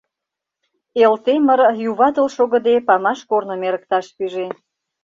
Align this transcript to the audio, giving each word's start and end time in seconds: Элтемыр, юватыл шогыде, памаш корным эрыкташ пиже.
Элтемыр, 1.03 1.59
юватыл 1.89 2.27
шогыде, 2.35 2.75
памаш 2.87 3.19
корным 3.29 3.61
эрыкташ 3.67 4.05
пиже. 4.15 4.47